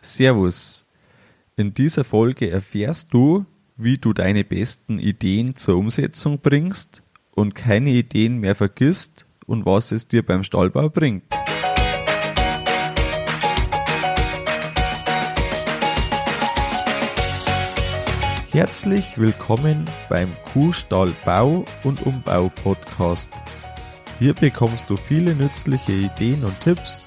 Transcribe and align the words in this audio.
Servus. 0.00 0.86
In 1.56 1.74
dieser 1.74 2.04
Folge 2.04 2.50
erfährst 2.50 3.12
du, 3.12 3.46
wie 3.76 3.98
du 3.98 4.12
deine 4.12 4.44
besten 4.44 4.98
Ideen 4.98 5.56
zur 5.56 5.76
Umsetzung 5.76 6.38
bringst 6.38 7.02
und 7.32 7.54
keine 7.54 7.90
Ideen 7.90 8.38
mehr 8.38 8.54
vergisst 8.54 9.26
und 9.46 9.66
was 9.66 9.92
es 9.92 10.06
dir 10.06 10.24
beim 10.24 10.44
Stallbau 10.44 10.88
bringt. 10.88 11.24
Herzlich 18.50 19.18
willkommen 19.18 19.84
beim 20.08 20.30
Kuhstall 20.52 21.12
Bau 21.24 21.64
und 21.84 22.04
Umbau 22.06 22.50
Podcast. 22.62 23.30
Hier 24.18 24.34
bekommst 24.34 24.90
du 24.90 24.96
viele 24.96 25.34
nützliche 25.34 25.92
Ideen 25.92 26.44
und 26.44 26.58
Tipps 26.60 27.06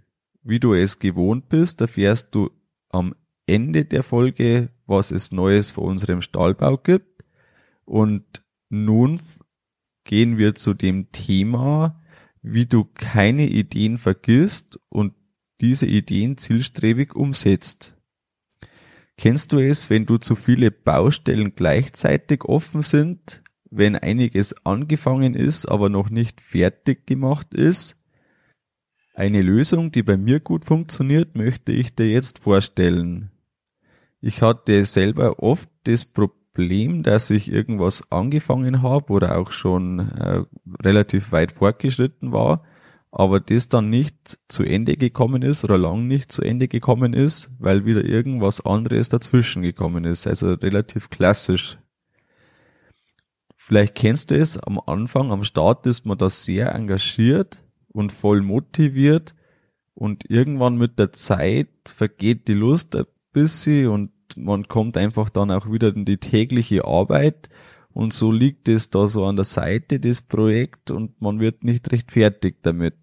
Wie 0.43 0.59
du 0.59 0.73
es 0.73 0.99
gewohnt 0.99 1.49
bist, 1.49 1.81
erfährst 1.81 2.33
du 2.33 2.49
am 2.89 3.15
Ende 3.45 3.85
der 3.85 4.03
Folge, 4.03 4.69
was 4.85 5.11
es 5.11 5.31
Neues 5.31 5.71
vor 5.71 5.83
unserem 5.83 6.21
Stallbau 6.21 6.77
gibt. 6.77 7.23
Und 7.85 8.43
nun 8.69 9.21
gehen 10.03 10.37
wir 10.37 10.55
zu 10.55 10.73
dem 10.73 11.11
Thema, 11.11 12.01
wie 12.41 12.65
du 12.65 12.85
keine 12.85 13.47
Ideen 13.47 13.97
vergisst 13.97 14.79
und 14.89 15.13
diese 15.59 15.85
Ideen 15.85 16.37
zielstrebig 16.37 17.15
umsetzt. 17.15 17.97
Kennst 19.17 19.53
du 19.53 19.59
es, 19.59 19.91
wenn 19.91 20.07
du 20.07 20.17
zu 20.17 20.35
viele 20.35 20.71
Baustellen 20.71 21.53
gleichzeitig 21.55 22.45
offen 22.45 22.81
sind, 22.81 23.43
wenn 23.69 23.95
einiges 23.95 24.65
angefangen 24.65 25.35
ist, 25.35 25.67
aber 25.67 25.89
noch 25.89 26.09
nicht 26.09 26.41
fertig 26.41 27.05
gemacht 27.05 27.53
ist? 27.53 28.00
Eine 29.13 29.41
Lösung, 29.41 29.91
die 29.91 30.03
bei 30.03 30.15
mir 30.15 30.39
gut 30.39 30.65
funktioniert, 30.65 31.35
möchte 31.35 31.73
ich 31.73 31.93
dir 31.95 32.07
jetzt 32.07 32.39
vorstellen. 32.39 33.31
Ich 34.21 34.41
hatte 34.41 34.85
selber 34.85 35.39
oft 35.39 35.69
das 35.83 36.05
Problem, 36.05 37.03
dass 37.03 37.29
ich 37.29 37.51
irgendwas 37.51 38.09
angefangen 38.11 38.81
habe 38.81 39.11
oder 39.11 39.37
auch 39.37 39.51
schon 39.51 39.99
äh, 39.99 40.43
relativ 40.81 41.31
weit 41.31 41.51
fortgeschritten 41.51 42.31
war, 42.31 42.63
aber 43.11 43.41
das 43.41 43.67
dann 43.67 43.89
nicht 43.89 44.39
zu 44.47 44.63
Ende 44.63 44.95
gekommen 44.95 45.41
ist 45.41 45.65
oder 45.65 45.77
lang 45.77 46.07
nicht 46.07 46.31
zu 46.31 46.41
Ende 46.41 46.69
gekommen 46.69 47.13
ist, 47.13 47.51
weil 47.59 47.85
wieder 47.85 48.05
irgendwas 48.05 48.65
anderes 48.65 49.09
dazwischen 49.09 49.61
gekommen 49.61 50.05
ist. 50.05 50.25
Also 50.25 50.53
relativ 50.53 51.09
klassisch. 51.09 51.77
Vielleicht 53.57 53.95
kennst 53.95 54.31
du 54.31 54.37
es, 54.37 54.57
am 54.57 54.79
Anfang, 54.79 55.31
am 55.31 55.43
Start 55.43 55.85
ist 55.85 56.05
man 56.05 56.17
da 56.17 56.29
sehr 56.29 56.73
engagiert, 56.73 57.63
und 57.93 58.11
voll 58.11 58.41
motiviert. 58.41 59.35
Und 59.93 60.29
irgendwann 60.29 60.77
mit 60.77 60.99
der 60.99 61.11
Zeit 61.13 61.69
vergeht 61.85 62.47
die 62.47 62.53
Lust 62.53 62.95
ein 62.95 63.05
bisschen 63.33 63.87
und 63.87 64.11
man 64.35 64.67
kommt 64.67 64.97
einfach 64.97 65.29
dann 65.29 65.51
auch 65.51 65.71
wieder 65.71 65.93
in 65.93 66.05
die 66.05 66.17
tägliche 66.17 66.85
Arbeit. 66.85 67.49
Und 67.93 68.13
so 68.13 68.31
liegt 68.31 68.69
es 68.69 68.89
da 68.89 69.07
so 69.07 69.25
an 69.25 69.35
der 69.35 69.45
Seite 69.45 69.99
des 69.99 70.21
Projekt 70.21 70.91
und 70.91 71.21
man 71.21 71.39
wird 71.39 71.63
nicht 71.63 71.91
recht 71.91 72.11
fertig 72.11 72.63
damit. 72.63 72.95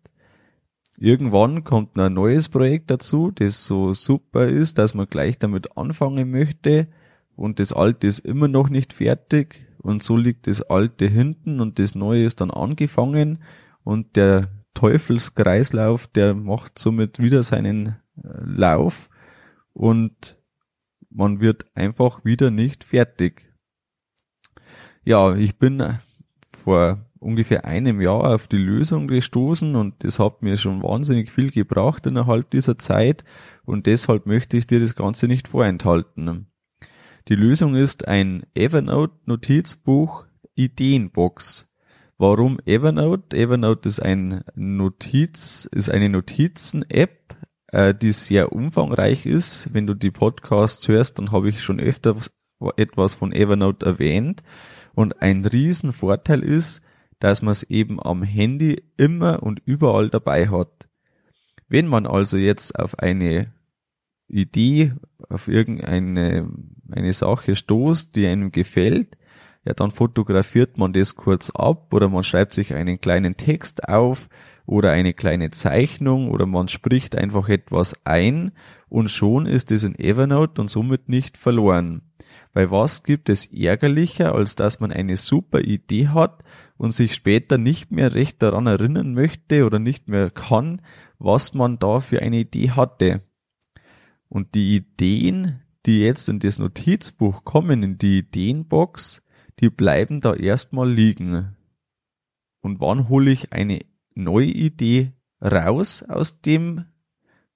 Irgendwann 0.98 1.62
kommt 1.62 1.98
ein 1.98 2.14
neues 2.14 2.48
Projekt 2.48 2.90
dazu, 2.90 3.30
das 3.30 3.64
so 3.64 3.92
super 3.92 4.48
ist, 4.48 4.78
dass 4.78 4.94
man 4.94 5.06
gleich 5.06 5.38
damit 5.38 5.76
anfangen 5.76 6.30
möchte. 6.30 6.88
Und 7.36 7.60
das 7.60 7.72
alte 7.72 8.08
ist 8.08 8.20
immer 8.20 8.48
noch 8.48 8.68
nicht 8.68 8.94
fertig. 8.94 9.66
Und 9.78 10.02
so 10.02 10.16
liegt 10.16 10.48
das 10.48 10.62
alte 10.62 11.06
hinten 11.06 11.60
und 11.60 11.78
das 11.78 11.94
neue 11.94 12.24
ist 12.24 12.40
dann 12.40 12.50
angefangen. 12.50 13.38
Und 13.84 14.16
der 14.16 14.48
Teufelskreislauf, 14.78 16.06
der 16.06 16.34
macht 16.34 16.78
somit 16.78 17.20
wieder 17.20 17.42
seinen 17.42 17.96
äh, 18.22 18.28
Lauf 18.44 19.10
und 19.72 20.38
man 21.10 21.40
wird 21.40 21.66
einfach 21.74 22.24
wieder 22.24 22.52
nicht 22.52 22.84
fertig. 22.84 23.52
Ja, 25.04 25.34
ich 25.34 25.58
bin 25.58 25.80
äh, 25.80 25.94
vor 26.62 27.04
ungefähr 27.18 27.64
einem 27.64 28.00
Jahr 28.00 28.32
auf 28.32 28.46
die 28.46 28.56
Lösung 28.56 29.08
gestoßen 29.08 29.74
und 29.74 30.04
das 30.04 30.20
hat 30.20 30.42
mir 30.42 30.56
schon 30.56 30.80
wahnsinnig 30.84 31.32
viel 31.32 31.50
gebracht 31.50 32.06
innerhalb 32.06 32.48
dieser 32.52 32.78
Zeit 32.78 33.24
und 33.64 33.86
deshalb 33.86 34.26
möchte 34.26 34.56
ich 34.56 34.68
dir 34.68 34.78
das 34.78 34.94
Ganze 34.94 35.26
nicht 35.26 35.48
vorenthalten. 35.48 36.46
Die 37.26 37.34
Lösung 37.34 37.74
ist 37.74 38.06
ein 38.06 38.46
Evernote 38.54 39.16
Notizbuch 39.26 40.24
Ideenbox. 40.54 41.67
Warum 42.20 42.58
Evernote? 42.66 43.36
Evernote 43.36 43.88
ist 43.88 44.00
ein 44.00 44.42
Notiz, 44.56 45.68
ist 45.70 45.88
eine 45.88 46.08
Notizen-App, 46.08 47.36
äh, 47.68 47.94
die 47.94 48.10
sehr 48.10 48.52
umfangreich 48.52 49.24
ist. 49.24 49.72
Wenn 49.72 49.86
du 49.86 49.94
die 49.94 50.10
Podcasts 50.10 50.88
hörst, 50.88 51.20
dann 51.20 51.30
habe 51.30 51.48
ich 51.48 51.62
schon 51.62 51.78
öfter 51.78 52.16
etwas 52.76 53.14
von 53.14 53.30
Evernote 53.30 53.86
erwähnt. 53.86 54.42
Und 54.94 55.22
ein 55.22 55.44
Riesenvorteil 55.44 56.42
ist, 56.42 56.82
dass 57.20 57.40
man 57.40 57.52
es 57.52 57.62
eben 57.62 58.02
am 58.02 58.24
Handy 58.24 58.82
immer 58.96 59.44
und 59.44 59.62
überall 59.64 60.10
dabei 60.10 60.48
hat. 60.48 60.88
Wenn 61.68 61.86
man 61.86 62.04
also 62.04 62.36
jetzt 62.36 62.76
auf 62.76 62.98
eine 62.98 63.54
Idee, 64.26 64.92
auf 65.28 65.46
irgendeine 65.46 66.50
eine 66.90 67.12
Sache 67.12 67.54
stoßt, 67.54 68.16
die 68.16 68.26
einem 68.26 68.50
gefällt, 68.50 69.17
ja, 69.68 69.74
dann 69.74 69.90
fotografiert 69.90 70.78
man 70.78 70.94
das 70.94 71.14
kurz 71.14 71.50
ab 71.50 71.92
oder 71.92 72.08
man 72.08 72.24
schreibt 72.24 72.54
sich 72.54 72.72
einen 72.72 73.02
kleinen 73.02 73.36
Text 73.36 73.86
auf 73.86 74.30
oder 74.64 74.92
eine 74.92 75.12
kleine 75.12 75.50
Zeichnung 75.50 76.30
oder 76.30 76.46
man 76.46 76.68
spricht 76.68 77.14
einfach 77.14 77.50
etwas 77.50 77.94
ein 78.06 78.52
und 78.88 79.10
schon 79.10 79.44
ist 79.44 79.70
es 79.70 79.84
in 79.84 79.98
Evernote 79.98 80.62
und 80.62 80.68
somit 80.68 81.10
nicht 81.10 81.36
verloren. 81.36 82.00
Weil 82.54 82.70
was 82.70 83.02
gibt 83.02 83.28
es 83.28 83.44
ärgerlicher, 83.44 84.34
als 84.34 84.56
dass 84.56 84.80
man 84.80 84.90
eine 84.90 85.16
super 85.16 85.60
Idee 85.60 86.08
hat 86.08 86.44
und 86.78 86.92
sich 86.92 87.12
später 87.12 87.58
nicht 87.58 87.92
mehr 87.92 88.14
recht 88.14 88.42
daran 88.42 88.66
erinnern 88.66 89.12
möchte 89.12 89.66
oder 89.66 89.78
nicht 89.78 90.08
mehr 90.08 90.30
kann, 90.30 90.80
was 91.18 91.52
man 91.52 91.78
da 91.78 92.00
für 92.00 92.22
eine 92.22 92.38
Idee 92.38 92.70
hatte. 92.70 93.20
Und 94.30 94.54
die 94.54 94.76
Ideen, 94.76 95.60
die 95.84 96.00
jetzt 96.00 96.30
in 96.30 96.38
das 96.38 96.58
Notizbuch 96.58 97.44
kommen, 97.44 97.82
in 97.82 97.98
die 97.98 98.20
Ideenbox, 98.20 99.22
die 99.60 99.70
bleiben 99.70 100.20
da 100.20 100.34
erstmal 100.34 100.90
liegen. 100.90 101.56
Und 102.60 102.80
wann 102.80 103.08
hole 103.08 103.30
ich 103.30 103.52
eine 103.52 103.80
neue 104.14 104.46
Idee 104.46 105.12
raus 105.40 106.02
aus 106.02 106.40
dem, 106.42 106.86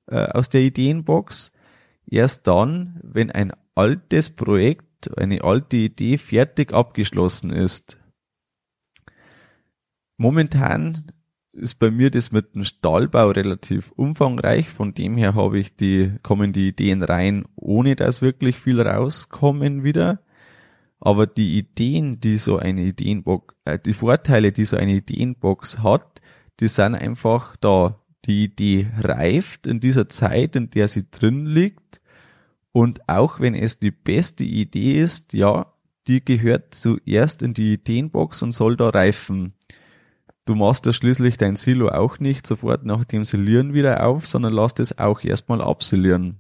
äh, 0.07 0.17
aus 0.17 0.49
der 0.49 0.63
Ideenbox? 0.63 1.53
Erst 2.07 2.47
dann, 2.47 3.01
wenn 3.03 3.31
ein 3.31 3.53
altes 3.75 4.31
Projekt, 4.31 5.17
eine 5.17 5.43
alte 5.43 5.77
Idee 5.77 6.19
fertig 6.19 6.73
abgeschlossen 6.73 7.51
ist. 7.51 7.99
Momentan 10.17 11.13
ist 11.53 11.75
bei 11.77 11.91
mir 11.91 12.11
das 12.11 12.33
mit 12.33 12.55
dem 12.55 12.65
Stahlbau 12.65 13.31
relativ 13.31 13.93
umfangreich. 13.93 14.69
Von 14.69 14.95
dem 14.95 15.17
her 15.17 15.35
habe 15.35 15.59
ich 15.59 15.77
die, 15.77 16.13
kommen 16.23 16.53
die 16.53 16.69
Ideen 16.69 17.03
rein, 17.03 17.45
ohne 17.57 17.97
dass 17.97 18.23
wirklich 18.23 18.57
viel 18.57 18.81
rauskommen 18.81 19.85
wieder. 19.85 20.23
Aber 21.05 21.27
die 21.27 21.59
Ideen, 21.59 22.21
die 22.21 22.39
so 22.39 22.59
eine 22.59 22.83
Ideenbox, 22.83 23.57
äh, 23.65 23.77
die 23.77 23.93
Vorteile, 23.93 24.53
die 24.53 24.65
so 24.65 24.77
eine 24.77 24.93
Ideenbox 24.93 25.81
hat, 25.81 26.23
die 26.61 26.69
sind 26.69 26.95
einfach 26.95 27.57
da. 27.57 27.99
Die 28.25 28.45
Idee 28.45 28.87
reift 29.01 29.67
in 29.67 29.81
dieser 29.81 30.09
Zeit, 30.09 30.55
in 30.55 30.71
der 30.71 30.87
sie 30.87 31.11
drin 31.11 31.45
liegt. 31.45 32.01
Und 32.71 33.09
auch 33.09 33.41
wenn 33.41 33.57
es 33.57 33.81
die 33.81 33.91
beste 33.91 34.45
Idee 34.45 35.03
ist, 35.03 35.33
ja, 35.33 35.67
die 36.07 36.25
gehört 36.25 36.73
zuerst 36.73 37.43
in 37.43 37.53
die 37.53 37.73
Ideenbox 37.73 38.45
und 38.45 38.53
soll 38.53 38.77
da 38.77 38.91
reifen. 38.91 39.55
Du 40.45 40.55
machst 40.55 40.87
ja 40.87 40.93
schließlich 40.93 41.37
dein 41.37 41.57
Silo 41.57 41.89
auch 41.89 42.21
nicht 42.21 42.47
sofort 42.47 42.85
nach 42.85 43.05
dem 43.05 43.25
Silieren 43.25 43.75
wieder 43.75 44.07
auf, 44.07 44.25
sondern 44.25 44.53
lässt 44.53 44.79
es 44.79 44.99
auch 44.99 45.25
erstmal 45.25 45.61
absilieren. 45.61 46.39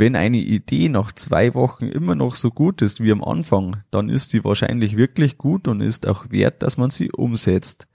Wenn 0.00 0.16
eine 0.16 0.38
Idee 0.38 0.88
nach 0.88 1.12
zwei 1.12 1.52
Wochen 1.52 1.84
immer 1.84 2.14
noch 2.14 2.34
so 2.34 2.50
gut 2.50 2.80
ist 2.80 3.02
wie 3.02 3.12
am 3.12 3.22
Anfang, 3.22 3.84
dann 3.90 4.08
ist 4.08 4.30
sie 4.30 4.42
wahrscheinlich 4.44 4.96
wirklich 4.96 5.36
gut 5.36 5.68
und 5.68 5.82
ist 5.82 6.08
auch 6.08 6.30
wert, 6.30 6.62
dass 6.62 6.78
man 6.78 6.88
sie 6.88 7.12
umsetzt. 7.12 7.86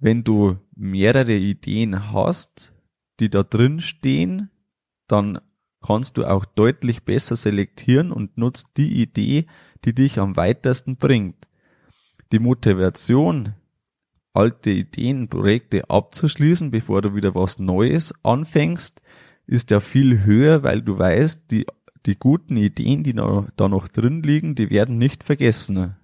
Wenn 0.00 0.24
du 0.24 0.56
mehrere 0.74 1.34
Ideen 1.34 2.10
hast, 2.10 2.74
die 3.20 3.30
da 3.30 3.44
drin 3.44 3.80
stehen, 3.80 4.50
dann 5.06 5.38
kannst 5.80 6.16
du 6.16 6.24
auch 6.24 6.46
deutlich 6.46 7.04
besser 7.04 7.36
selektieren 7.36 8.10
und 8.10 8.36
nutzt 8.36 8.76
die 8.76 9.00
Idee, 9.00 9.46
die 9.84 9.94
dich 9.94 10.18
am 10.18 10.34
weitesten 10.34 10.96
bringt. 10.96 11.46
Die 12.32 12.40
Motivation, 12.40 13.54
alte 14.32 14.70
Ideen, 14.70 15.28
Projekte 15.28 15.88
abzuschließen, 15.90 16.72
bevor 16.72 17.02
du 17.02 17.14
wieder 17.14 17.36
was 17.36 17.60
Neues 17.60 18.12
anfängst, 18.24 19.00
ist 19.46 19.70
ja 19.70 19.80
viel 19.80 20.24
höher, 20.24 20.62
weil 20.62 20.82
du 20.82 20.98
weißt, 20.98 21.50
die, 21.50 21.66
die 22.04 22.16
guten 22.16 22.56
Ideen, 22.56 23.02
die 23.02 23.12
da 23.12 23.68
noch 23.68 23.88
drin 23.88 24.22
liegen, 24.22 24.54
die 24.54 24.70
werden 24.70 24.98
nicht 24.98 25.24
vergessen. 25.24 25.96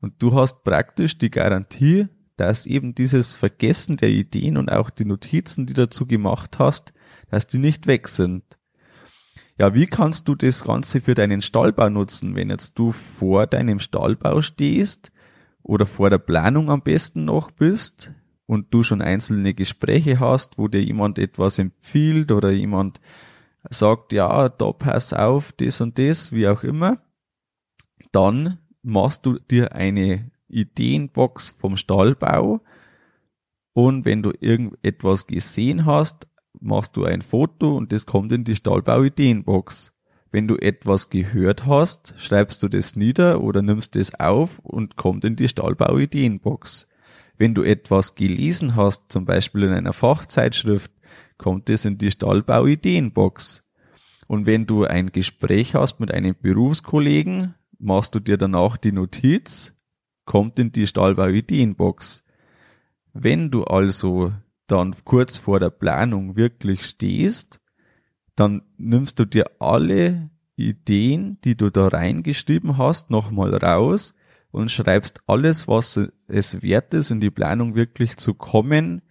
Und 0.00 0.22
du 0.22 0.34
hast 0.34 0.64
praktisch 0.64 1.18
die 1.18 1.30
Garantie, 1.30 2.08
dass 2.36 2.66
eben 2.66 2.94
dieses 2.94 3.34
Vergessen 3.34 3.96
der 3.96 4.10
Ideen 4.10 4.56
und 4.56 4.70
auch 4.70 4.90
die 4.90 5.04
Notizen, 5.04 5.66
die 5.66 5.74
dazu 5.74 6.06
gemacht 6.06 6.58
hast, 6.58 6.92
dass 7.30 7.46
die 7.46 7.58
nicht 7.58 7.86
weg 7.86 8.08
sind. 8.08 8.58
Ja, 9.58 9.74
wie 9.74 9.86
kannst 9.86 10.28
du 10.28 10.36
das 10.36 10.64
Ganze 10.64 11.00
für 11.00 11.14
deinen 11.14 11.42
Stallbau 11.42 11.88
nutzen, 11.90 12.36
wenn 12.36 12.48
jetzt 12.48 12.78
du 12.78 12.92
vor 12.92 13.48
deinem 13.48 13.80
Stallbau 13.80 14.40
stehst 14.40 15.10
oder 15.62 15.84
vor 15.84 16.10
der 16.10 16.18
Planung 16.18 16.70
am 16.70 16.82
besten 16.82 17.24
noch 17.24 17.50
bist 17.50 18.12
und 18.48 18.72
du 18.72 18.82
schon 18.82 19.02
einzelne 19.02 19.52
Gespräche 19.52 20.20
hast, 20.20 20.56
wo 20.56 20.68
dir 20.68 20.82
jemand 20.82 21.18
etwas 21.18 21.58
empfiehlt 21.58 22.32
oder 22.32 22.50
jemand 22.50 22.98
sagt, 23.68 24.14
ja, 24.14 24.48
da 24.48 24.72
pass 24.72 25.12
auf, 25.12 25.52
das 25.52 25.82
und 25.82 25.98
das, 25.98 26.32
wie 26.32 26.48
auch 26.48 26.64
immer, 26.64 26.96
dann 28.10 28.58
machst 28.82 29.26
du 29.26 29.38
dir 29.38 29.74
eine 29.74 30.30
Ideenbox 30.48 31.50
vom 31.60 31.76
Stallbau 31.76 32.62
und 33.74 34.06
wenn 34.06 34.22
du 34.22 34.32
irgendetwas 34.40 35.26
gesehen 35.26 35.84
hast, 35.84 36.26
machst 36.58 36.96
du 36.96 37.04
ein 37.04 37.20
Foto 37.20 37.76
und 37.76 37.92
das 37.92 38.06
kommt 38.06 38.32
in 38.32 38.44
die 38.44 38.56
Stallbau-Ideenbox. 38.56 39.94
Wenn 40.30 40.48
du 40.48 40.56
etwas 40.56 41.10
gehört 41.10 41.66
hast, 41.66 42.14
schreibst 42.16 42.62
du 42.62 42.68
das 42.68 42.96
nieder 42.96 43.42
oder 43.42 43.60
nimmst 43.60 43.94
es 43.96 44.18
auf 44.18 44.58
und 44.60 44.96
kommt 44.96 45.26
in 45.26 45.36
die 45.36 45.48
Stallbau-Ideenbox. 45.48 46.88
Wenn 47.38 47.54
du 47.54 47.62
etwas 47.62 48.16
gelesen 48.16 48.74
hast, 48.74 49.12
zum 49.12 49.24
Beispiel 49.24 49.62
in 49.62 49.72
einer 49.72 49.92
Fachzeitschrift, 49.92 50.90
kommt 51.38 51.70
es 51.70 51.84
in 51.84 51.96
die 51.96 52.10
Stallbau-Ideenbox. 52.10 53.64
Und 54.26 54.46
wenn 54.46 54.66
du 54.66 54.84
ein 54.84 55.12
Gespräch 55.12 55.76
hast 55.76 56.00
mit 56.00 56.10
einem 56.12 56.34
Berufskollegen, 56.38 57.54
machst 57.78 58.16
du 58.16 58.20
dir 58.20 58.36
danach 58.36 58.76
die 58.76 58.90
Notiz, 58.90 59.76
kommt 60.24 60.58
in 60.58 60.72
die 60.72 60.88
Stahlbau-Ideenbox. 60.88 62.24
Wenn 63.14 63.52
du 63.52 63.64
also 63.64 64.32
dann 64.66 64.96
kurz 65.04 65.38
vor 65.38 65.60
der 65.60 65.70
Planung 65.70 66.36
wirklich 66.36 66.84
stehst, 66.84 67.60
dann 68.34 68.62
nimmst 68.76 69.18
du 69.20 69.24
dir 69.24 69.46
alle 69.60 70.28
Ideen, 70.56 71.38
die 71.44 71.56
du 71.56 71.70
da 71.70 71.86
reingeschrieben 71.86 72.76
hast, 72.78 73.10
nochmal 73.10 73.54
raus 73.54 74.14
und 74.50 74.70
schreibst 74.70 75.20
alles, 75.26 75.68
was 75.68 76.00
es 76.26 76.62
wert 76.62 76.94
ist, 76.94 77.10
in 77.10 77.20
die 77.20 77.30
Planung 77.30 77.74
wirklich 77.74 78.16
zu 78.16 78.34
kommen, 78.34 79.02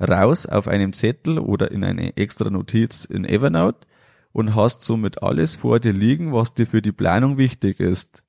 raus 0.00 0.46
auf 0.46 0.68
einem 0.68 0.92
Zettel 0.92 1.38
oder 1.38 1.70
in 1.70 1.84
eine 1.84 2.16
extra 2.16 2.50
Notiz 2.50 3.04
in 3.04 3.24
Evernote 3.24 3.86
und 4.32 4.54
hast 4.54 4.82
somit 4.82 5.22
alles 5.22 5.56
vor 5.56 5.80
dir 5.80 5.92
liegen, 5.92 6.32
was 6.32 6.54
dir 6.54 6.66
für 6.66 6.82
die 6.82 6.92
Planung 6.92 7.38
wichtig 7.38 7.80
ist. 7.80 8.24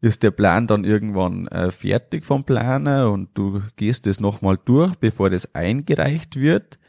Ist 0.00 0.24
der 0.24 0.32
Plan 0.32 0.66
dann 0.66 0.84
irgendwann 0.84 1.46
äh, 1.46 1.70
fertig 1.70 2.24
vom 2.24 2.44
Planer 2.44 3.10
und 3.10 3.30
du 3.34 3.62
gehst 3.76 4.06
es 4.08 4.18
nochmal 4.18 4.58
durch, 4.64 4.96
bevor 4.96 5.30
das 5.30 5.54
eingereicht 5.54 6.36
wird, 6.36 6.80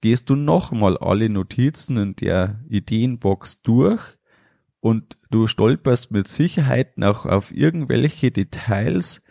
gehst 0.00 0.30
du 0.30 0.36
nochmal 0.36 0.96
alle 0.96 1.28
Notizen 1.28 1.96
in 1.98 2.16
der 2.16 2.60
Ideenbox 2.68 3.62
durch 3.62 4.00
und 4.82 5.16
du 5.30 5.46
stolperst 5.46 6.10
mit 6.10 6.26
Sicherheit 6.26 6.98
noch 6.98 7.24
auf 7.24 7.54
irgendwelche 7.54 8.32
Details, 8.32 9.22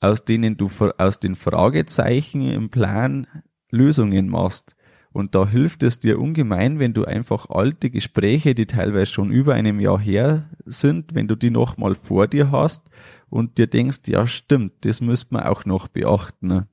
aus 0.00 0.24
denen 0.24 0.56
du 0.56 0.68
aus 0.98 1.20
den 1.20 1.36
Fragezeichen 1.36 2.42
im 2.42 2.70
Plan 2.70 3.28
Lösungen 3.70 4.28
machst. 4.28 4.74
Und 5.12 5.36
da 5.36 5.46
hilft 5.46 5.84
es 5.84 6.00
dir 6.00 6.18
ungemein, 6.18 6.80
wenn 6.80 6.92
du 6.92 7.04
einfach 7.04 7.50
alte 7.50 7.88
Gespräche, 7.88 8.56
die 8.56 8.66
teilweise 8.66 9.12
schon 9.12 9.30
über 9.30 9.54
einem 9.54 9.78
Jahr 9.78 10.00
her 10.00 10.50
sind, 10.64 11.14
wenn 11.14 11.28
du 11.28 11.36
die 11.36 11.50
nochmal 11.50 11.94
vor 11.94 12.26
dir 12.26 12.50
hast 12.50 12.90
und 13.30 13.58
dir 13.58 13.68
denkst, 13.68 14.00
ja 14.08 14.26
stimmt, 14.26 14.72
das 14.84 15.00
müsste 15.00 15.34
man 15.34 15.44
auch 15.44 15.64
noch 15.66 15.86
beachten. 15.86 16.66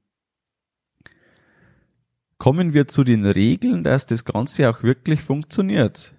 Kommen 2.40 2.74
wir 2.74 2.88
zu 2.88 3.04
den 3.04 3.26
Regeln, 3.26 3.84
dass 3.84 4.08
das 4.08 4.26
Ganze 4.26 4.68
auch 4.72 4.82
wirklich 4.82 5.22
funktioniert. 5.22 6.16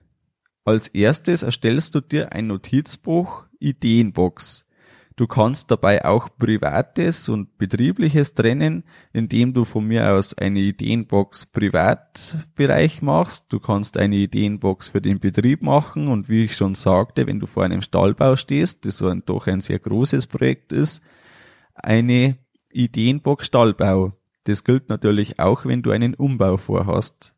Als 0.64 0.88
erstes 0.88 1.42
erstellst 1.42 1.94
du 1.94 2.00
dir 2.00 2.32
ein 2.32 2.46
Notizbuch 2.46 3.44
Ideenbox. 3.58 4.66
Du 5.16 5.26
kannst 5.26 5.70
dabei 5.70 6.04
auch 6.04 6.28
Privates 6.38 7.28
und 7.28 7.58
Betriebliches 7.58 8.34
trennen, 8.34 8.84
indem 9.12 9.52
du 9.52 9.64
von 9.64 9.86
mir 9.86 10.12
aus 10.12 10.36
eine 10.38 10.60
Ideenbox 10.60 11.46
Privatbereich 11.46 13.02
machst. 13.02 13.52
Du 13.52 13.60
kannst 13.60 13.98
eine 13.98 14.16
Ideenbox 14.16 14.90
für 14.90 15.02
den 15.02 15.18
Betrieb 15.18 15.62
machen 15.62 16.08
und 16.08 16.28
wie 16.28 16.44
ich 16.44 16.56
schon 16.56 16.74
sagte, 16.74 17.26
wenn 17.26 17.40
du 17.40 17.46
vor 17.46 17.64
einem 17.64 17.82
Stallbau 17.82 18.36
stehst, 18.36 18.86
das 18.86 18.98
so 18.98 19.08
ein, 19.08 19.24
doch 19.26 19.48
ein 19.48 19.60
sehr 19.60 19.80
großes 19.80 20.28
Projekt 20.28 20.72
ist, 20.72 21.02
eine 21.74 22.38
Ideenbox 22.72 23.46
Stallbau. 23.46 24.12
Das 24.44 24.64
gilt 24.64 24.88
natürlich 24.88 25.38
auch, 25.38 25.66
wenn 25.66 25.82
du 25.82 25.90
einen 25.90 26.14
Umbau 26.14 26.56
vorhast. 26.56 27.34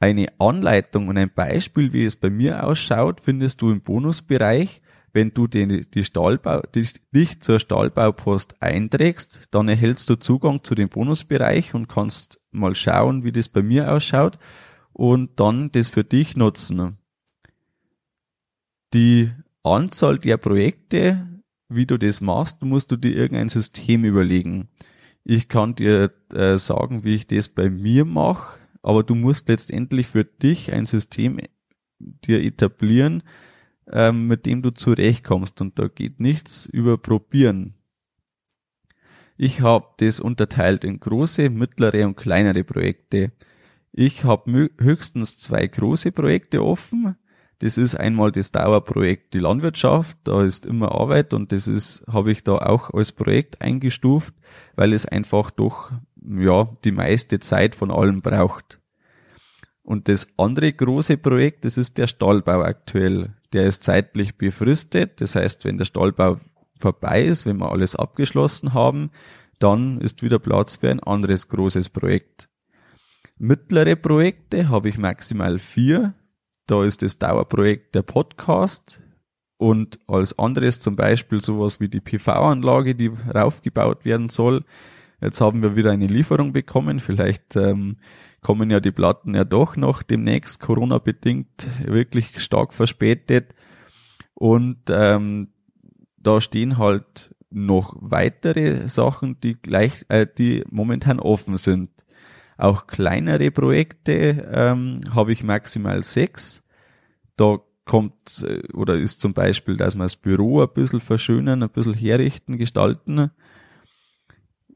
Eine 0.00 0.28
Anleitung 0.38 1.08
und 1.08 1.18
ein 1.18 1.32
Beispiel, 1.32 1.92
wie 1.92 2.04
es 2.04 2.16
bei 2.16 2.30
mir 2.30 2.64
ausschaut, 2.64 3.20
findest 3.20 3.62
du 3.62 3.70
im 3.70 3.80
Bonusbereich 3.80 4.82
wenn 5.12 5.32
du 5.32 5.46
den, 5.46 5.86
die 5.92 6.04
Stahlbau, 6.04 6.62
die, 6.74 6.86
dich 7.14 7.40
zur 7.40 7.58
Stahlbaupost 7.58 8.60
einträgst, 8.62 9.48
dann 9.50 9.68
erhältst 9.68 10.08
du 10.10 10.16
Zugang 10.16 10.62
zu 10.62 10.74
dem 10.74 10.88
Bonusbereich 10.88 11.74
und 11.74 11.88
kannst 11.88 12.40
mal 12.50 12.74
schauen, 12.74 13.24
wie 13.24 13.32
das 13.32 13.48
bei 13.48 13.62
mir 13.62 13.92
ausschaut 13.92 14.38
und 14.92 15.40
dann 15.40 15.72
das 15.72 15.90
für 15.90 16.04
dich 16.04 16.36
nutzen. 16.36 16.98
Die 18.94 19.30
Anzahl 19.62 20.18
der 20.18 20.36
Projekte, 20.36 21.26
wie 21.68 21.86
du 21.86 21.98
das 21.98 22.20
machst, 22.20 22.62
musst 22.62 22.92
du 22.92 22.96
dir 22.96 23.14
irgendein 23.14 23.48
System 23.48 24.04
überlegen. 24.04 24.68
Ich 25.24 25.48
kann 25.48 25.74
dir 25.74 26.12
äh, 26.32 26.56
sagen, 26.56 27.04
wie 27.04 27.14
ich 27.14 27.26
das 27.26 27.48
bei 27.48 27.68
mir 27.68 28.04
mache, 28.04 28.57
aber 28.82 29.02
du 29.02 29.14
musst 29.14 29.48
letztendlich 29.48 30.06
für 30.06 30.24
dich 30.24 30.72
ein 30.72 30.86
System 30.86 31.38
dir 31.98 32.42
etablieren, 32.42 33.22
ähm, 33.90 34.26
mit 34.26 34.46
dem 34.46 34.62
du 34.62 34.70
zurechtkommst 34.70 35.60
und 35.60 35.78
da 35.78 35.88
geht 35.88 36.20
nichts 36.20 36.66
über 36.66 36.98
Probieren. 36.98 37.74
Ich 39.36 39.60
habe 39.60 39.86
das 39.98 40.20
unterteilt 40.20 40.84
in 40.84 40.98
große, 40.98 41.48
mittlere 41.48 42.06
und 42.06 42.16
kleinere 42.16 42.64
Projekte. 42.64 43.32
Ich 43.92 44.24
habe 44.24 44.70
höchstens 44.78 45.38
zwei 45.38 45.66
große 45.66 46.12
Projekte 46.12 46.64
offen. 46.64 47.16
Das 47.60 47.76
ist 47.76 47.96
einmal 47.96 48.30
das 48.30 48.52
Dauerprojekt 48.52 49.34
die 49.34 49.40
Landwirtschaft, 49.40 50.16
da 50.24 50.42
ist 50.44 50.64
immer 50.64 50.92
Arbeit 50.92 51.34
und 51.34 51.50
das 51.50 51.66
ist 51.66 52.04
habe 52.06 52.30
ich 52.30 52.44
da 52.44 52.58
auch 52.58 52.94
als 52.94 53.10
Projekt 53.10 53.60
eingestuft, 53.60 54.32
weil 54.76 54.92
es 54.92 55.06
einfach 55.06 55.50
doch 55.50 55.90
ja 56.26 56.68
die 56.84 56.92
meiste 56.92 57.38
Zeit 57.38 57.74
von 57.74 57.90
allem 57.90 58.22
braucht. 58.22 58.80
Und 59.82 60.08
das 60.08 60.28
andere 60.36 60.72
große 60.72 61.16
Projekt, 61.16 61.64
das 61.64 61.78
ist 61.78 61.98
der 61.98 62.06
Stallbau 62.06 62.62
aktuell 62.62 63.34
der 63.52 63.66
ist 63.66 63.82
zeitlich 63.82 64.36
befristet. 64.36 65.20
Das 65.20 65.34
heißt, 65.34 65.64
wenn 65.64 65.78
der 65.78 65.84
Stallbau 65.84 66.40
vorbei 66.76 67.24
ist, 67.24 67.46
wenn 67.46 67.58
wir 67.58 67.72
alles 67.72 67.96
abgeschlossen 67.96 68.74
haben, 68.74 69.10
dann 69.58 70.00
ist 70.00 70.22
wieder 70.22 70.38
Platz 70.38 70.76
für 70.76 70.90
ein 70.90 71.00
anderes 71.00 71.48
großes 71.48 71.88
Projekt. 71.88 72.48
Mittlere 73.38 73.96
Projekte 73.96 74.68
habe 74.68 74.88
ich 74.88 74.98
maximal 74.98 75.58
vier. 75.58 76.14
Da 76.66 76.84
ist 76.84 77.02
das 77.02 77.18
Dauerprojekt 77.18 77.94
der 77.94 78.02
Podcast 78.02 79.02
und 79.56 79.98
als 80.06 80.38
anderes 80.38 80.80
zum 80.80 80.96
Beispiel 80.96 81.40
sowas 81.40 81.80
wie 81.80 81.88
die 81.88 82.00
PV-Anlage, 82.00 82.94
die 82.94 83.10
raufgebaut 83.34 84.04
werden 84.04 84.28
soll. 84.28 84.64
Jetzt 85.20 85.40
haben 85.40 85.62
wir 85.62 85.76
wieder 85.76 85.90
eine 85.90 86.06
Lieferung 86.06 86.52
bekommen. 86.52 87.00
Vielleicht 87.00 87.56
ähm, 87.56 87.96
kommen 88.40 88.70
ja 88.70 88.80
die 88.80 88.92
Platten 88.92 89.34
ja 89.34 89.44
doch 89.44 89.76
noch 89.76 90.02
demnächst 90.02 90.60
Corona-bedingt 90.60 91.68
wirklich 91.84 92.40
stark 92.40 92.72
verspätet. 92.72 93.54
Und 94.34 94.78
ähm, 94.90 95.48
da 96.16 96.40
stehen 96.40 96.78
halt 96.78 97.34
noch 97.50 97.96
weitere 97.98 98.88
Sachen, 98.88 99.40
die 99.40 99.54
gleich, 99.54 100.04
äh, 100.08 100.26
die 100.26 100.64
momentan 100.70 101.18
offen 101.18 101.56
sind. 101.56 101.90
Auch 102.56 102.86
kleinere 102.86 103.50
Projekte 103.50 104.48
ähm, 104.52 105.00
habe 105.14 105.32
ich 105.32 105.42
maximal 105.42 106.02
sechs. 106.02 106.64
Da 107.36 107.58
kommt 107.84 108.44
äh, 108.46 108.72
oder 108.72 108.94
ist 108.94 109.20
zum 109.20 109.32
Beispiel, 109.32 109.76
dass 109.76 109.96
man 109.96 110.04
das 110.04 110.16
Büro 110.16 110.62
ein 110.62 110.72
bisschen 110.72 111.00
verschönern, 111.00 111.62
ein 111.62 111.70
bisschen 111.70 111.94
herrichten, 111.94 112.58
gestalten. 112.58 113.30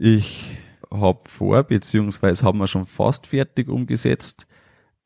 Ich 0.04 0.58
habe 0.90 1.20
vor, 1.28 1.62
beziehungsweise 1.62 2.44
haben 2.44 2.58
wir 2.58 2.66
schon 2.66 2.86
fast 2.86 3.28
fertig 3.28 3.68
umgesetzt, 3.68 4.48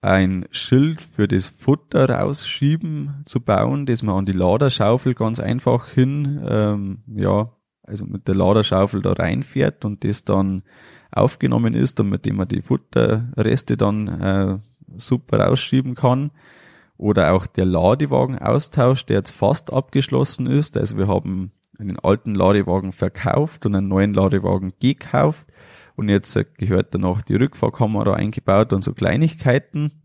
ein 0.01 0.47
Schild 0.51 1.03
für 1.03 1.29
das 1.29 1.49
Futter 1.49 2.09
rausschieben 2.09 3.21
zu 3.27 3.43
bauen, 3.43 3.85
das 3.85 4.03
man 4.03 4.21
an 4.21 4.25
die 4.25 4.33
Laderschaufel 4.33 5.13
ganz 5.13 5.39
einfach 5.39 5.91
hin, 5.91 6.43
ähm, 6.49 7.03
ja, 7.15 7.53
also 7.83 8.07
mit 8.07 8.27
der 8.27 8.37
Laderschaufel 8.37 9.03
da 9.03 9.13
reinfährt 9.13 9.85
und 9.85 10.03
das 10.03 10.25
dann 10.25 10.63
aufgenommen 11.13 11.75
ist 11.75 12.01
und 12.01 12.09
mit 12.09 12.25
dem 12.25 12.37
man 12.37 12.49
die 12.49 12.63
Futterreste 12.63 13.77
dann 13.77 14.09
äh, 14.09 14.59
super 14.97 15.41
rausschieben 15.41 15.95
kann. 15.95 16.31
Oder 16.97 17.35
auch 17.35 17.47
der 17.47 17.67
Ladewagen-Austausch, 17.67 19.05
der 19.05 19.19
jetzt 19.19 19.33
fast 19.33 19.71
abgeschlossen 19.71 20.47
ist. 20.47 20.79
Also 20.79 20.97
wir 20.97 21.07
haben 21.07 21.53
einen 21.79 21.99
alten 21.99 22.35
Ladewagen 22.35 22.93
verkauft 22.93 23.67
und 23.67 23.75
einen 23.75 23.89
neuen 23.89 24.15
Ladewagen 24.15 24.73
gekauft. 24.81 25.47
Und 25.97 26.09
jetzt 26.09 26.39
gehört 26.59 26.95
dann 26.95 27.03
noch 27.03 27.23
die 27.23 27.37
Rückfahrkamera 27.37 28.15
eingebaut 28.15 28.73
und 28.73 28.83
so 28.83 28.93
Kleinigkeiten. 28.93 30.03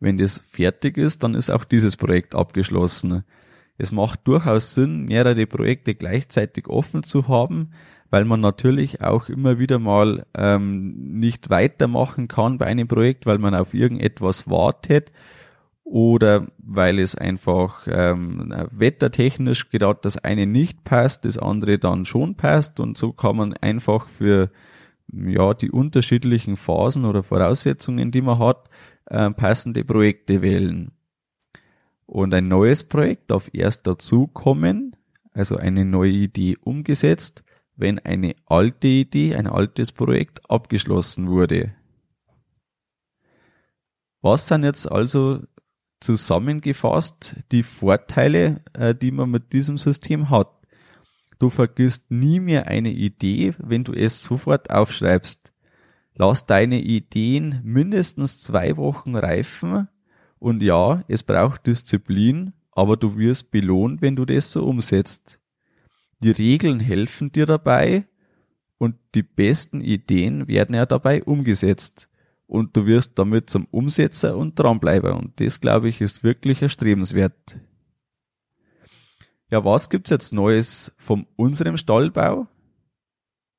Wenn 0.00 0.18
das 0.18 0.38
fertig 0.38 0.98
ist, 0.98 1.22
dann 1.22 1.34
ist 1.34 1.50
auch 1.50 1.64
dieses 1.64 1.96
Projekt 1.96 2.34
abgeschlossen. 2.34 3.24
Es 3.78 3.92
macht 3.92 4.26
durchaus 4.26 4.74
Sinn, 4.74 5.04
mehrere 5.04 5.46
Projekte 5.46 5.94
gleichzeitig 5.94 6.66
offen 6.66 7.04
zu 7.04 7.28
haben, 7.28 7.70
weil 8.10 8.24
man 8.24 8.40
natürlich 8.40 9.00
auch 9.00 9.28
immer 9.28 9.58
wieder 9.58 9.78
mal 9.78 10.26
ähm, 10.34 11.18
nicht 11.18 11.50
weitermachen 11.50 12.28
kann 12.28 12.58
bei 12.58 12.66
einem 12.66 12.88
Projekt, 12.88 13.26
weil 13.26 13.38
man 13.38 13.54
auf 13.54 13.74
irgendetwas 13.74 14.50
wartet 14.50 15.12
oder 15.84 16.46
weil 16.58 16.98
es 16.98 17.14
einfach 17.14 17.86
ähm, 17.90 18.54
wettertechnisch 18.70 19.68
gerade 19.70 20.00
das 20.02 20.16
eine 20.16 20.46
nicht 20.46 20.84
passt, 20.84 21.24
das 21.24 21.38
andere 21.38 21.78
dann 21.78 22.04
schon 22.04 22.36
passt 22.36 22.80
und 22.80 22.96
so 22.96 23.12
kann 23.12 23.36
man 23.36 23.54
einfach 23.54 24.06
für 24.06 24.50
ja 25.12 25.54
die 25.54 25.70
unterschiedlichen 25.70 26.56
Phasen 26.56 27.04
oder 27.04 27.22
Voraussetzungen, 27.22 28.10
die 28.10 28.22
man 28.22 28.38
hat, 28.38 28.70
äh, 29.06 29.30
passende 29.30 29.84
Projekte 29.84 30.42
wählen. 30.42 30.92
Und 32.06 32.34
ein 32.34 32.48
neues 32.48 32.84
Projekt 32.84 33.30
darf 33.30 33.50
erst 33.52 33.86
dazukommen, 33.86 34.96
also 35.32 35.56
eine 35.56 35.84
neue 35.84 36.10
Idee 36.12 36.56
umgesetzt, 36.62 37.42
wenn 37.76 37.98
eine 37.98 38.34
alte 38.46 38.88
Idee, 38.88 39.34
ein 39.34 39.46
altes 39.46 39.92
Projekt 39.92 40.48
abgeschlossen 40.50 41.28
wurde. 41.28 41.74
Was 44.20 44.46
sind 44.46 44.62
jetzt 44.62 44.90
also 44.90 45.42
zusammengefasst 46.02 47.36
die 47.52 47.62
Vorteile, 47.62 48.60
äh, 48.72 48.94
die 48.94 49.10
man 49.10 49.30
mit 49.30 49.52
diesem 49.52 49.78
System 49.78 50.30
hat? 50.30 50.50
Du 51.38 51.50
vergisst 51.50 52.10
nie 52.10 52.38
mehr 52.38 52.68
eine 52.68 52.92
Idee, 52.92 53.54
wenn 53.58 53.84
du 53.84 53.92
es 53.92 54.22
sofort 54.22 54.70
aufschreibst. 54.70 55.52
Lass 56.14 56.46
deine 56.46 56.80
Ideen 56.80 57.60
mindestens 57.64 58.42
zwei 58.42 58.76
Wochen 58.76 59.16
reifen 59.16 59.88
und 60.38 60.62
ja, 60.62 61.02
es 61.08 61.22
braucht 61.22 61.66
Disziplin, 61.66 62.52
aber 62.72 62.96
du 62.96 63.16
wirst 63.16 63.50
belohnt, 63.50 64.02
wenn 64.02 64.16
du 64.16 64.24
das 64.24 64.52
so 64.52 64.64
umsetzt. 64.64 65.40
Die 66.20 66.30
Regeln 66.30 66.80
helfen 66.80 67.32
dir 67.32 67.46
dabei 67.46 68.06
und 68.78 68.96
die 69.14 69.22
besten 69.22 69.80
Ideen 69.80 70.48
werden 70.48 70.74
ja 70.74 70.86
dabei 70.86 71.22
umgesetzt. 71.22 72.08
Und 72.52 72.76
du 72.76 72.84
wirst 72.84 73.18
damit 73.18 73.48
zum 73.48 73.66
Umsetzer 73.70 74.36
und 74.36 74.58
Dranbleiber. 74.58 75.16
Und 75.16 75.40
das, 75.40 75.62
glaube 75.62 75.88
ich, 75.88 76.02
ist 76.02 76.22
wirklich 76.22 76.60
erstrebenswert. 76.60 77.56
Ja, 79.50 79.64
was 79.64 79.88
gibt's 79.88 80.10
jetzt 80.10 80.34
Neues 80.34 80.94
von 80.98 81.26
unserem 81.36 81.78
Stallbau? 81.78 82.48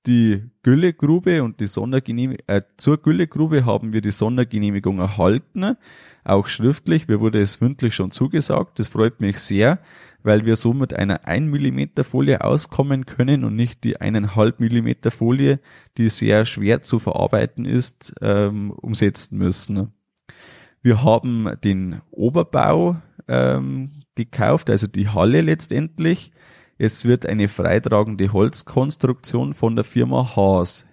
Die 0.05 0.43
Güllegrube 0.63 1.43
und 1.43 1.59
die 1.59 1.67
Sondergenehmigung, 1.67 2.45
äh, 2.47 2.63
zur 2.77 2.97
Güllegrube 2.97 3.65
haben 3.65 3.93
wir 3.93 4.01
die 4.01 4.11
Sondergenehmigung 4.11 4.99
erhalten, 4.99 5.77
auch 6.23 6.47
schriftlich. 6.47 7.07
Mir 7.07 7.19
wurde 7.21 7.39
es 7.39 7.61
mündlich 7.61 7.95
schon 7.95 8.11
zugesagt. 8.11 8.79
Das 8.79 8.89
freut 8.89 9.21
mich 9.21 9.39
sehr 9.39 9.79
weil 10.23 10.45
wir 10.45 10.55
so 10.55 10.73
mit 10.73 10.93
einer 10.93 11.27
1 11.27 11.51
mm 11.51 12.01
Folie 12.03 12.43
auskommen 12.43 13.05
können 13.05 13.43
und 13.43 13.55
nicht 13.55 13.83
die 13.83 13.97
1,5 13.97 14.53
mm 14.57 15.11
Folie, 15.11 15.59
die 15.97 16.09
sehr 16.09 16.45
schwer 16.45 16.81
zu 16.81 16.99
verarbeiten 16.99 17.65
ist, 17.65 18.15
ähm, 18.21 18.71
umsetzen 18.71 19.37
müssen. 19.37 19.93
Wir 20.81 21.03
haben 21.03 21.49
den 21.63 22.01
Oberbau 22.11 22.97
ähm, 23.27 24.03
gekauft, 24.15 24.69
also 24.69 24.87
die 24.87 25.09
Halle 25.09 25.41
letztendlich. 25.41 26.31
Es 26.85 27.05
wird 27.05 27.25
eine 27.25 27.47
freitragende 27.47 28.33
Holzkonstruktion 28.33 29.53
von 29.53 29.77
der 29.77 29.85
Firma 29.85 30.35
Haas. 30.35 30.85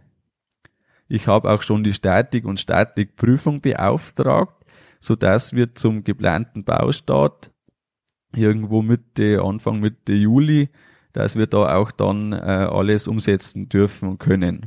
Ich 1.09 1.27
habe 1.27 1.51
auch 1.51 1.63
schon 1.63 1.83
die 1.83 1.93
Statik 1.93 2.45
und 2.45 2.61
Statikprüfung 2.61 3.61
beauftragt, 3.61 4.65
so 5.01 5.17
dass 5.17 5.53
wir 5.53 5.75
zum 5.75 6.05
geplanten 6.05 6.63
Baustart 6.63 7.51
irgendwo 8.33 8.83
Mitte, 8.83 9.43
Anfang 9.43 9.81
Mitte 9.81 10.13
Juli, 10.13 10.69
dass 11.13 11.35
wir 11.35 11.49
da 11.49 11.75
auch 11.75 11.91
dann 11.91 12.35
äh, 12.35 12.37
alles 12.37 13.09
umsetzen 13.09 13.69
dürfen 13.69 14.11
und 14.11 14.19
können. 14.19 14.67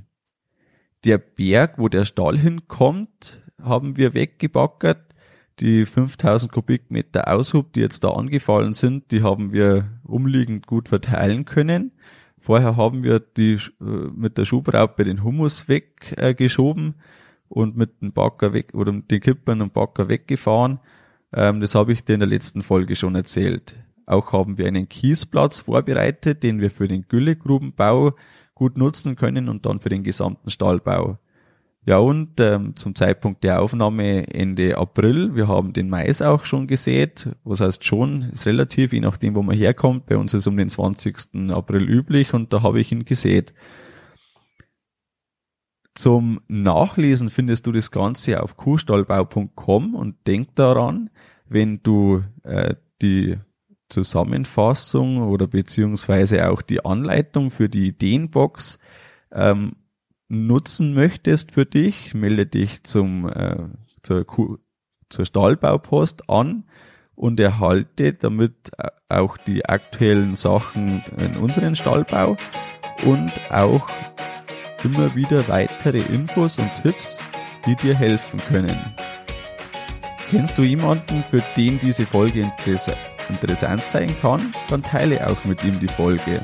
Der 1.05 1.19
Berg, 1.19 1.79
wo 1.79 1.87
der 1.87 2.03
Stall 2.03 2.37
hinkommt, 2.37 3.41
haben 3.61 3.95
wir 3.95 4.13
weggebackert. 4.13 5.12
Die 5.59 5.85
5000 5.85 6.51
Kubikmeter 6.51 7.27
Aushub, 7.27 7.73
die 7.73 7.81
jetzt 7.81 8.03
da 8.03 8.09
angefallen 8.09 8.73
sind, 8.73 9.11
die 9.11 9.21
haben 9.21 9.53
wir 9.53 9.89
umliegend 10.03 10.65
gut 10.67 10.89
verteilen 10.89 11.45
können. 11.45 11.91
Vorher 12.39 12.75
haben 12.75 13.03
wir 13.03 13.19
die 13.19 13.53
äh, 13.53 13.59
mit 13.79 14.37
der 14.37 14.45
Schubraupe 14.45 15.03
den 15.03 15.23
Humus 15.23 15.69
weggeschoben 15.69 16.95
äh, 16.97 17.03
und 17.49 17.77
mit 17.77 18.01
dem 18.01 18.11
Backer 18.11 18.53
weg 18.53 18.73
oder 18.73 18.91
mit 18.91 19.11
den 19.11 19.21
Kippern 19.21 19.61
und 19.61 19.73
Backer 19.73 20.09
weggefahren 20.09 20.79
ähm, 21.33 21.59
das 21.59 21.75
habe 21.75 21.91
ich 21.91 22.03
dir 22.03 22.13
in 22.13 22.19
der 22.19 22.29
letzten 22.29 22.61
Folge 22.61 22.95
schon 22.95 23.15
erzählt. 23.15 23.75
Auch 24.05 24.31
haben 24.33 24.57
wir 24.57 24.67
einen 24.67 24.87
Kiesplatz 24.87 25.61
vorbereitet, 25.61 26.43
den 26.43 26.61
wir 26.61 26.69
für 26.69 26.87
den 26.87 27.07
Güllegrubenbau 27.07 28.15
gut 28.53 28.77
nutzen 28.77 29.15
können 29.15 29.49
und 29.49 29.65
dann 29.65 29.79
für 29.79 29.89
den 29.89 30.03
gesamten 30.03 30.49
Stallbau. 30.49 31.17
Ja, 31.85 31.97
und 31.97 32.39
ähm, 32.39 32.77
zum 32.77 32.95
Zeitpunkt 32.95 33.43
der 33.43 33.61
Aufnahme 33.61 34.33
Ende 34.33 34.77
April, 34.77 35.35
wir 35.35 35.49
haben 35.49 35.73
den 35.73 35.89
Mais 35.89 36.21
auch 36.21 36.45
schon 36.45 36.65
gesät. 36.65 37.35
Was 37.43 37.59
heißt 37.59 37.83
schon, 37.83 38.29
ist 38.31 38.47
relativ, 38.47 38.93
je 38.93 39.01
nachdem, 39.01 39.35
wo 39.35 39.41
man 39.41 39.57
herkommt. 39.57 40.05
Bei 40.05 40.15
uns 40.15 40.33
ist 40.33 40.47
um 40.47 40.55
den 40.55 40.69
20. 40.69 41.51
April 41.51 41.89
üblich 41.89 42.33
und 42.33 42.53
da 42.53 42.61
habe 42.61 42.79
ich 42.79 42.91
ihn 42.93 43.03
gesät. 43.03 43.53
Zum 45.93 46.39
Nachlesen 46.47 47.29
findest 47.29 47.67
du 47.67 47.73
das 47.73 47.91
Ganze 47.91 48.41
auf 48.41 48.55
kuhstallbau.com 48.55 49.93
und 49.93 50.15
denk 50.25 50.55
daran, 50.55 51.09
wenn 51.49 51.83
du 51.83 52.21
äh, 52.43 52.75
die 53.01 53.37
Zusammenfassung 53.89 55.21
oder 55.21 55.47
beziehungsweise 55.47 56.49
auch 56.49 56.61
die 56.61 56.83
Anleitung 56.83 57.51
für 57.51 57.67
die 57.67 57.89
Ideenbox 57.89 58.79
ähm, 59.31 59.75
nutzen 60.33 60.93
möchtest 60.93 61.51
für 61.51 61.65
dich, 61.65 62.13
melde 62.13 62.45
dich 62.45 62.83
zum 62.83 63.29
äh, 63.29 63.57
zur, 64.01 64.25
zur 65.09 65.25
Stallbaupost 65.25 66.29
an 66.29 66.65
und 67.15 67.39
erhalte 67.39 68.13
damit 68.13 68.71
äh, 68.77 68.89
auch 69.09 69.37
die 69.37 69.65
aktuellen 69.65 70.35
Sachen 70.35 71.03
in 71.17 71.37
unseren 71.37 71.75
Stallbau 71.75 72.37
und 73.05 73.31
auch 73.51 73.87
immer 74.83 75.15
wieder 75.15 75.47
weitere 75.47 75.99
Infos 75.99 76.59
und 76.59 76.69
Tipps, 76.81 77.21
die 77.65 77.75
dir 77.75 77.95
helfen 77.95 78.39
können. 78.49 78.77
Kennst 80.29 80.57
du 80.57 80.63
jemanden, 80.63 81.23
für 81.29 81.43
den 81.55 81.79
diese 81.79 82.05
Folge 82.05 82.51
interessant 83.29 83.85
sein 83.85 84.13
kann? 84.19 84.53
Dann 84.69 84.81
teile 84.81 85.29
auch 85.29 85.45
mit 85.45 85.63
ihm 85.63 85.79
die 85.79 85.87
Folge. 85.87 86.43